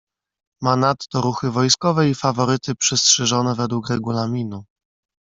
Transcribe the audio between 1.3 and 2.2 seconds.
wojskowe i